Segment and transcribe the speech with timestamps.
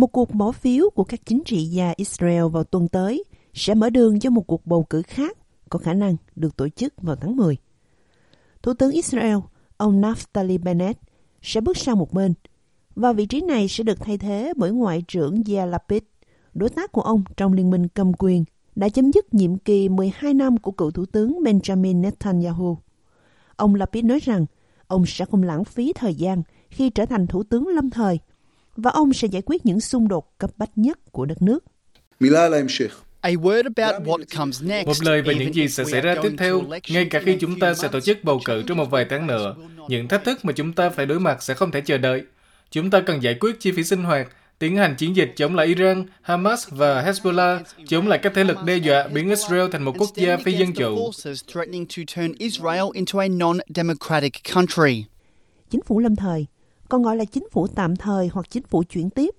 [0.00, 3.24] Một cuộc bỏ phiếu của các chính trị gia Israel vào tuần tới
[3.54, 5.38] sẽ mở đường cho một cuộc bầu cử khác
[5.68, 7.56] có khả năng được tổ chức vào tháng 10.
[8.62, 9.36] Thủ tướng Israel,
[9.76, 11.00] ông Naftali Bennett,
[11.42, 12.34] sẽ bước sang một bên
[12.94, 16.02] và vị trí này sẽ được thay thế bởi Ngoại trưởng Yair Lapid,
[16.54, 18.44] đối tác của ông trong liên minh cầm quyền,
[18.76, 22.78] đã chấm dứt nhiệm kỳ 12 năm của cựu Thủ tướng Benjamin Netanyahu.
[23.56, 24.46] Ông Lapid nói rằng
[24.86, 28.20] ông sẽ không lãng phí thời gian khi trở thành thủ tướng lâm thời
[28.76, 31.64] và ông sẽ giải quyết những xung đột cấp bách nhất của đất nước.
[34.86, 37.74] Một lời về những gì sẽ xảy ra tiếp theo, ngay cả khi chúng ta
[37.74, 39.54] sẽ tổ chức bầu cử trong một vài tháng nữa.
[39.88, 42.22] Những thách thức mà chúng ta phải đối mặt sẽ không thể chờ đợi.
[42.70, 45.66] Chúng ta cần giải quyết chi phí sinh hoạt, tiến hành chiến dịch chống lại
[45.66, 49.94] Iran, Hamas và Hezbollah, chống lại các thế lực đe dọa biến Israel thành một
[49.98, 51.10] quốc gia phi dân chủ.
[55.70, 56.46] Chính phủ lâm thời,
[56.90, 59.34] còn gọi là chính phủ tạm thời hoặc chính phủ chuyển tiếp,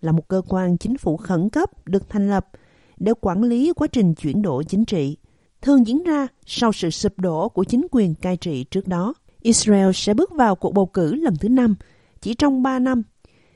[0.00, 2.48] là một cơ quan chính phủ khẩn cấp được thành lập
[2.96, 5.16] để quản lý quá trình chuyển đổi chính trị,
[5.62, 9.14] thường diễn ra sau sự sụp đổ của chính quyền cai trị trước đó.
[9.40, 11.74] Israel sẽ bước vào cuộc bầu cử lần thứ năm
[12.20, 13.02] chỉ trong 3 năm.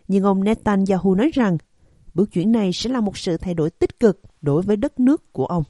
[0.09, 1.59] Nhưng ông Netanyahu nói rằng
[2.15, 5.33] bước chuyển này sẽ là một sự thay đổi tích cực đối với đất nước
[5.33, 5.62] của ông.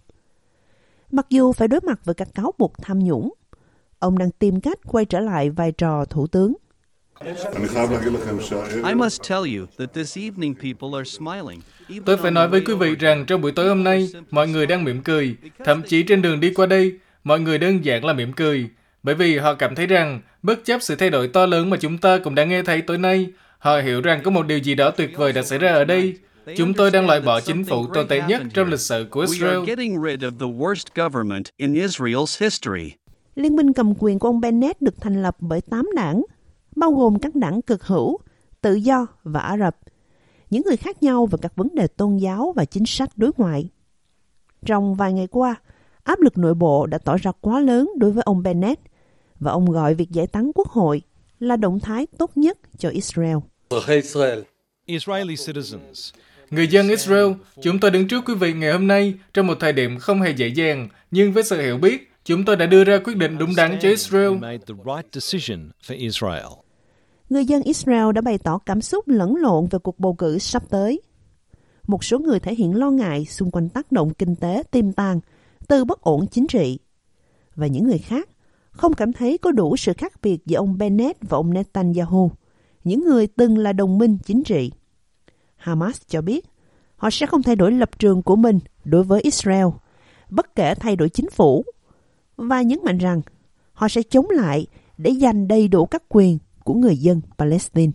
[1.10, 3.32] Mặc dù phải đối mặt với các cáo buộc tham nhũng,
[3.98, 6.54] ông đang tìm cách quay trở lại vai trò thủ tướng.
[12.04, 14.84] Tôi phải nói với quý vị rằng trong buổi tối hôm nay, mọi người đang
[14.84, 15.36] mỉm cười.
[15.64, 16.92] Thậm chí trên đường đi qua đây,
[17.24, 18.68] mọi người đơn giản là mỉm cười.
[19.02, 21.98] Bởi vì họ cảm thấy rằng, bất chấp sự thay đổi to lớn mà chúng
[21.98, 23.26] ta cũng đã nghe thấy tối nay,
[23.58, 26.16] họ hiểu rằng có một điều gì đó tuyệt vời đã xảy ra ở đây.
[26.56, 29.58] Chúng tôi đang loại bỏ chính phủ tồi tệ nhất trong lịch sử của Israel.
[33.34, 36.22] Liên minh cầm quyền của ông Bennett được thành lập bởi 8 đảng,
[36.76, 38.18] bao gồm các đảng cực hữu,
[38.60, 39.76] tự do và Ả Rập,
[40.50, 43.68] những người khác nhau về các vấn đề tôn giáo và chính sách đối ngoại.
[44.64, 45.54] Trong vài ngày qua,
[46.02, 48.80] áp lực nội bộ đã tỏ ra quá lớn đối với ông Bennett
[49.40, 51.02] và ông gọi việc giải tán quốc hội
[51.40, 53.36] là động thái tốt nhất cho Israel.
[56.50, 57.32] Người dân Israel,
[57.62, 60.30] chúng tôi đứng trước quý vị ngày hôm nay trong một thời điểm không hề
[60.30, 63.52] dễ dàng, nhưng với sự hiểu biết, chúng tôi đã đưa ra quyết định đúng
[63.56, 64.32] đắn cho Israel.
[67.30, 70.62] Người dân Israel đã bày tỏ cảm xúc lẫn lộn về cuộc bầu cử sắp
[70.70, 71.00] tới.
[71.86, 75.20] Một số người thể hiện lo ngại xung quanh tác động kinh tế tiềm tàng
[75.68, 76.78] từ bất ổn chính trị.
[77.54, 78.28] Và những người khác
[78.70, 82.30] không cảm thấy có đủ sự khác biệt giữa ông Bennett và ông Netanyahu,
[82.84, 84.72] những người từng là đồng minh chính trị.
[85.56, 86.46] Hamas cho biết
[86.96, 89.66] họ sẽ không thay đổi lập trường của mình đối với Israel,
[90.30, 91.64] bất kể thay đổi chính phủ,
[92.36, 93.20] và nhấn mạnh rằng
[93.72, 94.66] họ sẽ chống lại
[94.98, 97.92] để giành đầy đủ các quyền của người dân Palestine.